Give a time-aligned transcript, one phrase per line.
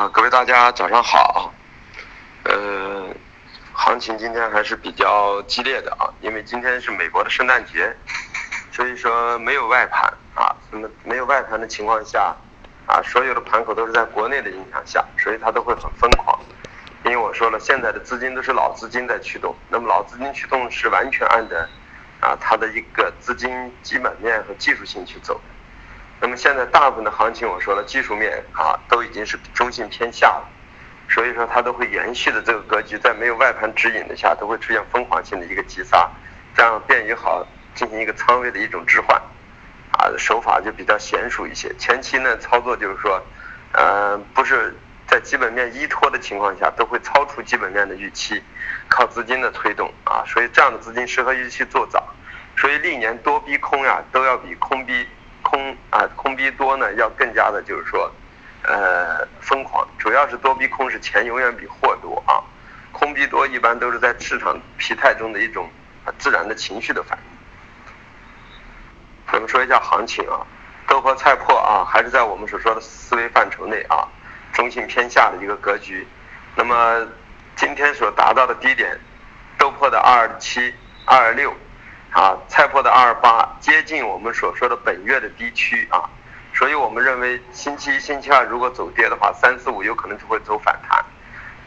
[0.00, 1.52] 啊，各位大家早上好。
[2.44, 3.06] 呃，
[3.74, 7.94] 行情今天还是比较激烈的啊，因为今天是美国的圣诞节，
[8.72, 10.56] 所以说没有外盘啊。
[10.70, 12.34] 那么没有外盘的情况下，
[12.86, 16.40] 啊，所有的盘口都是在国内的影响下，所以它都会很疯狂。
[17.04, 21.68] 因为我说了，现在的资金都是老资金在驱动，那么老资金驱动是完全按着
[22.20, 25.38] 啊它的一个资金基本面和技术性去走。
[26.22, 30.46] 那么现在大部分的行情，我说了，技术面啊都已经是中性偏下了，
[31.08, 36.10] 所以说它都会延续的这个格局，在没有外盘指引的下，都会出现疯狂性的一个急杀，
[36.54, 39.16] 这样便于好进行一个仓位的一种置换，
[39.92, 41.74] 啊手法就比较娴熟一些。
[41.78, 43.22] 前期呢操作就是说，
[43.72, 48.42] 呃不是在基本面依托的情况下，都会超出基本面的预期，
[48.88, 52.06] 靠资金的推动啊，所以这样的资金适合于去做早，
[52.58, 55.08] 所以历年多逼空呀，都要比空逼。
[55.50, 58.08] 空啊，空逼多呢，要更加的，就是说，
[58.62, 59.84] 呃，疯狂。
[59.98, 62.38] 主要是多逼空是钱永远比货多啊，
[62.92, 65.68] 空逼多一般都是在市场疲态中的一种
[66.18, 67.24] 自然的情绪的反应。
[69.32, 70.46] 我们说一下行情啊，
[70.86, 74.06] 豆粕菜粕啊，还是在我们所说的思维范畴内啊，
[74.52, 76.06] 中性偏下的一个格局。
[76.54, 77.04] 那么
[77.56, 78.96] 今天所达到的低点，
[79.58, 80.72] 豆粕的二七
[81.06, 81.52] 二六。
[82.12, 86.02] 啊，菜粕的二二八接近我们所说的本月的低区啊，
[86.52, 91.04] 所以我们认为星期一、星期二如果走跌的话，三四五有可能就会走反弹，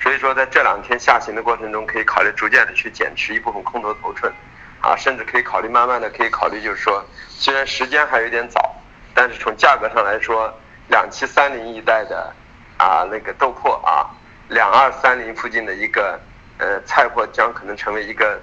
[0.00, 4.32] 所以说在这两天下行的过程中，可以考虑逐渐的去减持一部分空头头寸，
[4.80, 8.74] 啊，甚至可以考虑慢慢的可以考虑就是说，虽然时间还有点早，
[9.14, 10.52] 但是从价格上来说，
[10.88, 12.34] 两七三零一带的
[12.78, 14.10] 啊那个豆粕啊，
[14.48, 16.18] 两二三零附近的一个
[16.58, 18.40] 呃菜粕将可能成为一个。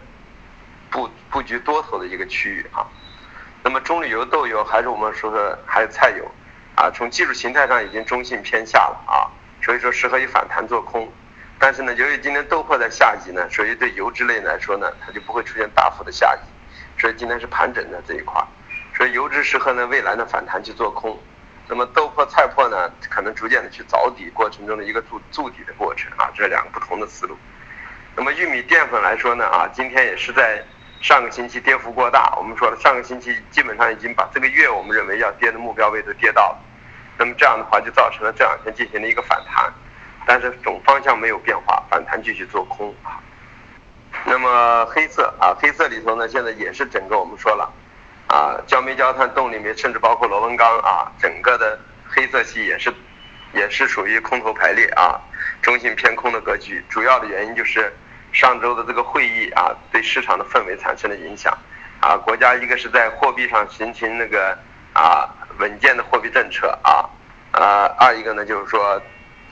[0.89, 2.85] 布布局多头的一个区域啊，
[3.63, 6.25] 那么中旅游豆油还是我们说的还有菜油
[6.75, 9.27] 啊，从技术形态上已经中性偏下了啊，
[9.61, 11.11] 所以说适合于反弹做空，
[11.59, 18.41] 但是呢，由于今天豆粕在下移呢，所以对油脂类来说呢，它就不会出现大幅的下移，所以今天是盘整的这一块，
[18.95, 21.19] 所以油脂适合呢未来的反弹去做空，
[21.67, 27.37] 那么豆粕菜粕呢，可能逐渐的去凿底过程中的一个筑筑底的过程啊，这两个不同的思路，
[28.15, 30.63] 那么玉米淀粉来说呢啊，今天也是在。
[31.01, 36.59] 上个星期跌幅过大，我们说了，上个星期基本上已经把这个月我们认为要跌的目标位都跌到了，
[37.17, 39.73] 那么这样的话就造成了这两天进行了一个反弹，
[40.25, 43.15] 但是总方向没有变化，反弹继续做空啊。
[44.25, 47.71] 那么黑色啊，黑色里头呢，现在也是整个我们说了
[48.27, 51.79] 啊，焦煤焦炭动力煤，甚至包括螺纹钢啊，整个的
[52.09, 52.93] 黑色系也是
[53.53, 55.17] 也是属于空头排列啊，
[55.61, 57.91] 中性偏空的格局，主要的原因就是。
[58.31, 61.57] 上周的这个会议啊，对市场的氛围产生了影响，
[61.99, 64.57] 啊，国家一个是在货币上形成那个
[64.93, 67.09] 啊稳健的货币政策啊，
[67.51, 69.01] 呃，二一个呢就是说，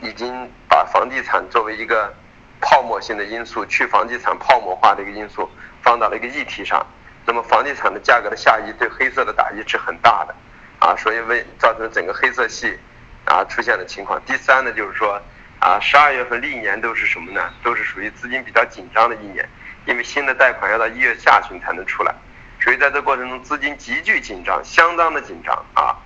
[0.01, 2.13] 已经把房地产作为一个
[2.61, 5.49] 泡沫性的因素，去房地产泡沫化的一个因素
[5.81, 6.85] 放到了一个议题上，
[7.25, 10.35] 那么房地产的价格的下移对黑色的打击是很大的，
[10.79, 12.77] 啊，所以为造成整个黑色系
[13.25, 14.21] 啊出现的情况。
[14.25, 15.19] 第三呢就是说。
[15.59, 17.51] 啊，十二月份历年都是什么呢？
[17.63, 19.47] 都是属于资金比较紧张的一年，
[19.85, 22.13] 因为新的贷款要到一月下旬才能出来，
[22.61, 25.97] 所以在这过程中资金急剧紧张，相当的紧张啊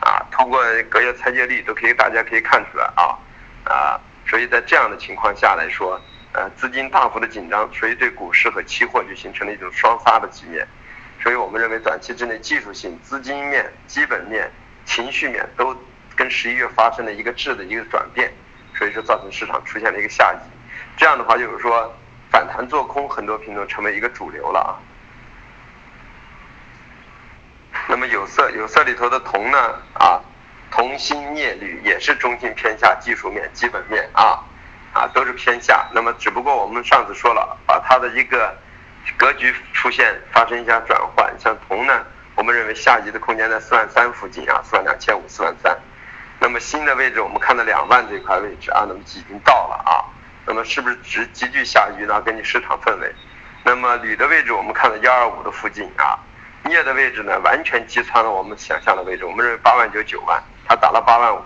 [0.00, 0.22] 啊！
[0.30, 3.18] 通过隔夜拆借率都可以，大家可以看出来啊
[3.64, 4.00] 啊！
[4.26, 6.00] 所以在这样的情况下来说，
[6.32, 10.66] 呃，资金大幅的紧张，所以对股市和期货就形成了一种双杀的局面，
[11.20, 14.48] 所以我们认为短期之内技术性、资金面、基本面、
[14.84, 15.76] 情绪面都
[16.14, 18.32] 跟十一月发生了一个质的一个转变。
[18.80, 20.38] 所以说，造成市场出现了一个下移，
[20.96, 21.94] 这样的话就是说，
[22.30, 24.72] 反弹做空很多品种成为一个主流了啊。
[27.86, 29.58] 那么有色，有色里头的铜呢
[29.92, 30.18] 啊，
[30.70, 34.42] 铜锌镍铝也是中性偏下，技术面、基本面啊
[34.94, 35.86] 啊都是偏下。
[35.92, 38.56] 那么只不过我们上次说了，把它的一个
[39.18, 42.02] 格局出现发生一下转换，像铜呢，
[42.34, 45.78] 我们认为下移的空间在四万三附近啊，四万两千五、四万三。
[46.42, 50.00] 那么新的位置，我们看到两万这块位置啊，那么已经到了啊，
[50.46, 52.20] 那么是不是值急剧下移呢？
[52.22, 53.14] 根据市场氛围，
[53.62, 56.18] 那么铝的位置我们看到幺二五的附近啊，
[56.64, 61.42] 镍的位置呢完全击穿了我们想象的位置，我们认为八万九九万，它打了八万五，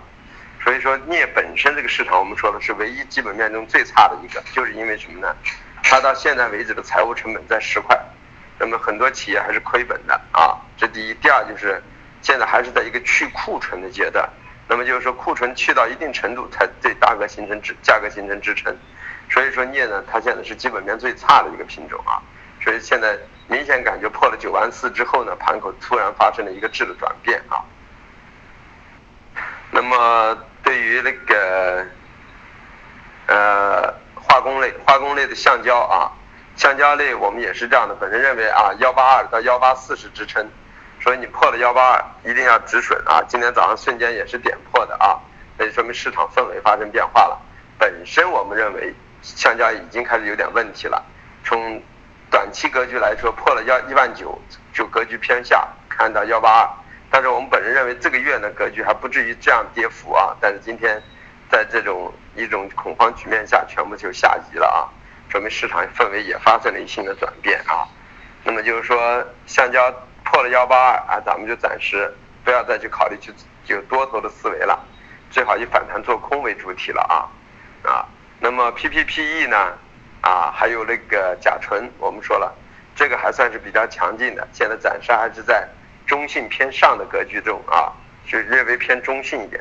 [0.63, 5.35] 所以说镍本身这个市场我们说的是唯一基本面中最差的一个，就是因为什么呢？
[5.83, 7.99] 它到现在为止的财务成本在十块，
[8.57, 11.83] 那么很多企业还是亏本的啊，这第一，第二就是
[12.21, 14.27] 现在还是在一个去库存的阶段。
[14.67, 18.75] 那么就是说，库存去到一定程度才对大格形成支价格形成支撑，
[19.29, 22.17] 所以说镍呢，它现在是基本面最差的一个品种啊，
[22.63, 23.15] 所以现在
[23.47, 27.61] 明显感觉破了九万四之后呢，盘口突然发生了一个质的转变啊。
[29.71, 31.85] 那么对于那个
[33.27, 36.09] 呃化工类，化工类的橡胶啊，
[36.55, 40.49] 橡胶类我们也是这样的，本人认为啊，幺八二到幺八四是支撑，
[41.05, 43.21] 所以你破了幺八二一定要止损啊。
[43.27, 45.21] 今天早上瞬间也是点破的啊，
[45.55, 47.39] 那就说明市场氛围发生变化了。
[47.77, 48.91] 本身我们认为
[49.21, 51.05] 橡胶已经开始有点问题了，
[51.43, 51.79] 从
[52.31, 54.35] 短期格局来说，破了幺一万九
[54.73, 56.69] 就格局偏下，看到幺八二。
[57.11, 60.99] 但是我们本人认为这个月呢格局还不至于这样跌幅啊，但是今天
[61.51, 64.89] 在这种一种恐慌局面下，全部就下移了啊，
[65.29, 67.85] 说明市场氛围也发生了一新的转变啊。
[68.43, 69.93] 那么就是说，橡胶
[70.35, 73.33] 破了幺八二啊，咱们就暂时不要再去考虑去
[73.67, 74.77] 有多头的思维了，
[75.31, 77.23] 最好以反弹做空为主体了啊
[77.89, 78.05] 啊。
[78.41, 79.77] 那么 PPPE 呢
[80.19, 82.53] 啊，还有那个甲醇，我们说了，
[82.97, 85.65] 这个还算是比较强劲的，现在暂时还是在。
[86.05, 87.91] 中性偏上的格局中啊，
[88.27, 89.59] 就略微偏中性一点，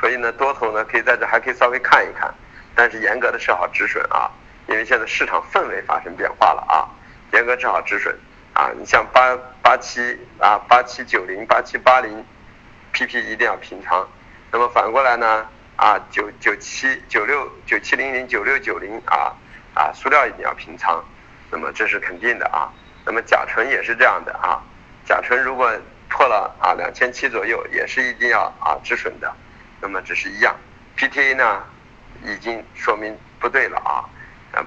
[0.00, 2.34] 所以呢，多头呢可以在这还可以稍微看一看，
[2.74, 4.28] 但是严格的设好止损啊，
[4.66, 6.88] 因为现在市场氛围发生变化了啊，
[7.32, 8.18] 严格设好止损
[8.54, 12.24] 啊，你像八八七啊八七九零八七八零
[12.92, 14.08] ，PP 一定要平仓，
[14.52, 19.34] 那么反过来呢啊九九七九六九七零零九六九零啊
[19.74, 21.04] 啊塑料一定要平仓，
[21.50, 22.70] 那么这是肯定的啊，
[23.04, 24.62] 那么甲醇也是这样的啊。
[25.04, 25.76] 甲醇如果
[26.08, 29.34] 破了啊两千七左右，也是一定要啊止损的。
[29.80, 30.54] 那么只是一样
[30.96, 31.64] ，PTA 呢
[32.22, 34.06] 已经说明不对了啊，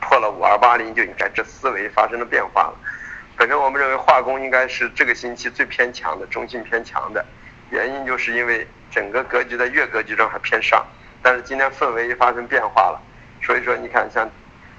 [0.01, 2.75] 破了五二八零就应该这思维发生了变化了。
[3.37, 7.23] 本身我们认为化工应该是这个星期最偏强的，中性偏强的，
[7.69, 10.83] 原因就是因为整个格局在月格局中还偏上，
[11.21, 12.99] 但是今天氛围发生变化了，
[13.43, 14.27] 所以说你看像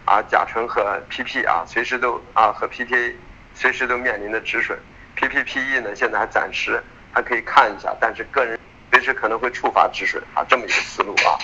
[0.04, 3.14] 啊甲醇和 PP 啊随时都啊和 PTA
[3.54, 4.76] 随时都面临着止损。
[5.16, 6.82] PPPE 呢，现在还暂时
[7.12, 8.58] 还可以看一下，但是个人
[8.90, 11.38] 随时可能会触发止损啊，这么一个思路啊，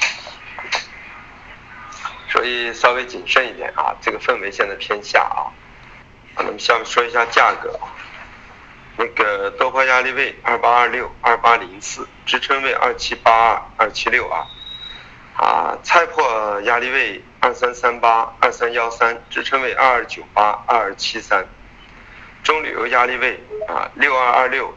[2.29, 5.47] 所以稍微谨慎一点啊，这个氛围现在偏下啊。
[6.35, 7.79] 啊，那么下面说一下价格，
[8.97, 14.47] 那个多破压力位二八二六、二八零四，支撑位二七八二、二七六啊，
[15.37, 21.47] 啊，菜破压力位二三三八、二三幺三，支撑位二二九八、二二七三。
[22.43, 24.77] 中旅游压力位啊，六二二六，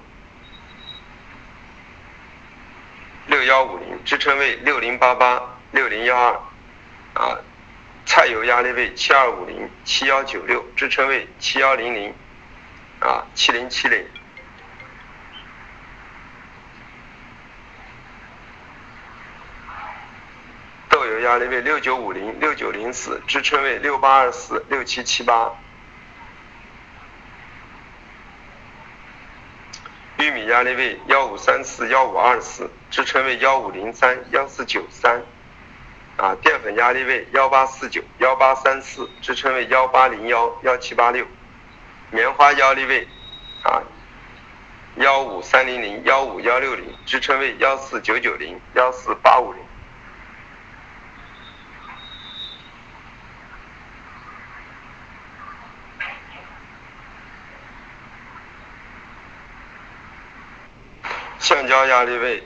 [3.25, 6.39] 六幺五零，支撑位六零八八，六零幺二，
[7.21, 7.38] 啊，
[8.07, 12.15] 菜油压力位七二五零，七幺九六，支撑位七幺零零，
[13.01, 14.07] 啊，七零七零。
[20.89, 25.51] 豆油压力位六九五零，六九零四，支撑位六八二四，六七七八。
[30.18, 35.21] 玉米压力位幺五三四幺五二四，支撑位幺五零三幺四九三，
[36.17, 41.23] 啊，淀粉压力位幺八四九幺八三四，支撑位幺八零幺幺七八六，
[42.09, 43.07] 棉花压力位
[43.63, 43.83] 啊
[44.95, 49.61] 幺五三零零幺五幺六零，支撑位幺四九九零幺四八五零。
[61.37, 62.43] 橡胶压力位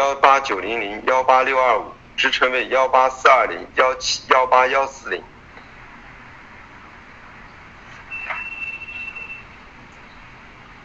[0.00, 5.22] 幺八九零零幺八六二五，支撑位幺八四二零幺七幺八幺四零。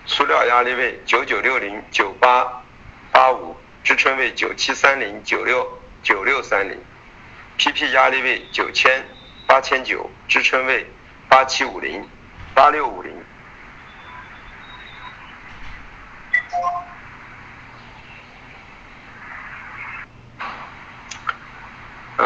[0.06, 2.62] 塑料压力位九九六零九八
[3.14, 3.56] 八五，
[3.86, 5.66] 支撑位九七三零九六
[6.04, 6.78] 九六三零。
[7.58, 9.02] PP 压力位九千
[9.48, 10.86] 八千九，支撑位
[11.30, 12.06] 八七五零
[12.54, 13.25] 八六五零。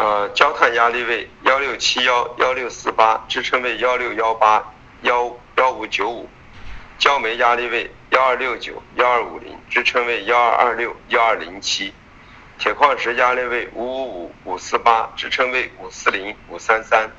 [0.00, 6.26] 呃，焦炭压力位幺六七幺幺六四八，支撑位幺六幺八幺幺五九五。
[6.98, 11.92] 焦煤压力位幺二六九幺二五零，支撑位幺二二六幺二零七。
[12.58, 17.10] 铁矿石压力位五五五五四八，支撑位五四零五三三。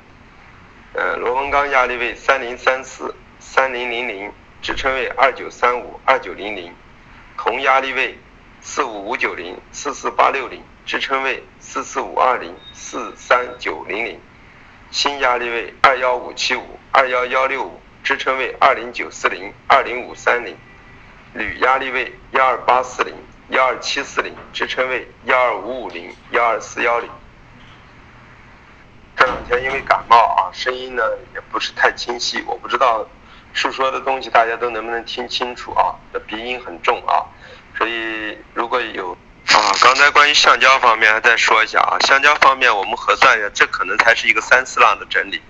[0.94, 6.74] 呃，螺纹钢压力位三零三四三零零零，支撑位二九三五二九零零。
[7.38, 8.18] 铜压力位
[8.60, 14.20] 四五五九零四四八六零，支撑位四四五二零四三九零零。
[14.90, 20.56] 新压力位二幺五七五二幺幺六五，支撑位二零九四零二零五三零。
[21.32, 23.14] 铝压力位幺二八四零
[23.48, 27.08] 幺二七四零，支撑位幺二五五零幺二四幺零。
[29.16, 31.02] 这两天因为感冒啊，声音呢
[31.34, 33.06] 也不是太清晰，我不知道。
[33.54, 35.94] 述说的东西大家都能不能听清楚啊？
[36.12, 37.20] 的鼻音很重啊，
[37.76, 39.16] 所以如果有
[39.62, 45.40] 啊，刚才关于橡胶方面还再说一下啊，橡胶方面我们核算一下，这可能才是一个三四浪的整理。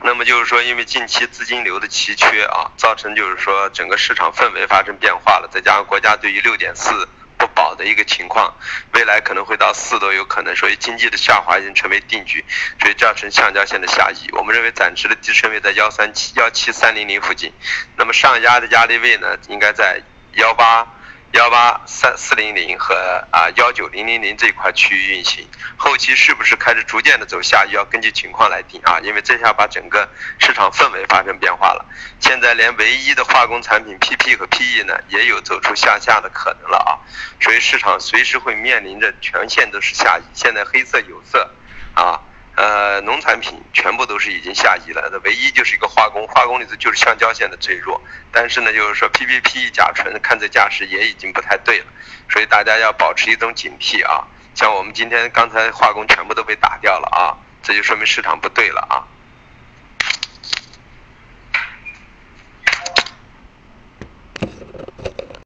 [0.00, 8.54] 那么就是说，因为近期资金流的奇缺啊，造成就是说整个市场氛围发生变化了，再加上国家对于六点四不保的一个情况，
[8.92, 12.44] 未来可能会到四都有可能，所以经济的下滑已经成为定局，
[12.80, 14.30] 所以造成橡胶线的下移。
[14.34, 17.52] 我们认为暂时的支撑位在幺三七幺七三零零附近，
[17.96, 20.00] 那么上压的压力位呢，应该在
[20.34, 20.86] 幺八。
[21.32, 22.94] 幺八三四零零和
[23.30, 30.08] 啊幺九零零零这块区域运行，后期是不是开始逐渐的走下，要根据情况来定啊，因为这下把整个
[30.38, 31.84] 市场氛围发生变化了，
[32.18, 36.96] 现在连唯一的化工产品 PP 和 PE 呢，也有走出向下的可能了啊，
[37.40, 41.50] 所以市场随时会面临着全线都是下移，现在黑色有色
[41.94, 42.18] 啊。
[42.58, 48.00] 呃，农产品全部都是已经下移了，那唯一就是一个化工，化工里头就是橡胶线的最弱。
[48.32, 51.86] 但是呢，就是说 P P P 甲醇看这架势也已经不太对了，
[52.28, 54.26] 所以大家要保持一种警惕啊。
[54.56, 59.06] 像我们今天刚才化工全部都被打掉了啊，这就说明市场不对了啊。